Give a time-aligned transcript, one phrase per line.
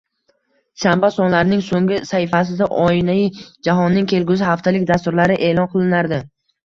[0.83, 3.29] Shanba sonlarining soʻnggi sahifasida oynai
[3.69, 6.21] jahonning kelgusi haftalik dasturlari eʼlon qilinardi.